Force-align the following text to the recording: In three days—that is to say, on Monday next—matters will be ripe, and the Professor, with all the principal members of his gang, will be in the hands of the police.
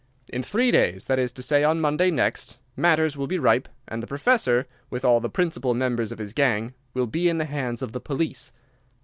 In 0.33 0.41
three 0.41 0.71
days—that 0.71 1.19
is 1.19 1.31
to 1.33 1.43
say, 1.43 1.63
on 1.63 1.79
Monday 1.79 2.09
next—matters 2.09 3.15
will 3.15 3.27
be 3.27 3.37
ripe, 3.37 3.69
and 3.87 4.01
the 4.01 4.07
Professor, 4.07 4.65
with 4.89 5.05
all 5.05 5.19
the 5.19 5.29
principal 5.29 5.75
members 5.75 6.11
of 6.11 6.17
his 6.17 6.33
gang, 6.33 6.73
will 6.95 7.05
be 7.05 7.29
in 7.29 7.37
the 7.37 7.45
hands 7.45 7.83
of 7.83 7.91
the 7.91 8.01
police. 8.01 8.51